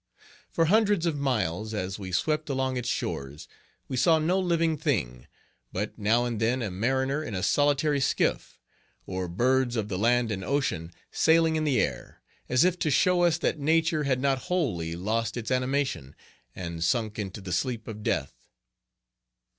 [0.49, 3.47] For hundreds of miles, as we swept along its shores,
[3.87, 5.27] we saw no living thing,
[5.71, 8.57] but now and then a mariner in a solitary skiff,
[9.05, 13.21] or birds of the land and ocean sailing in the air, as if to show
[13.21, 16.15] us that nature had not wholly lost its animation,
[16.55, 18.47] and sunk into the sleep of death."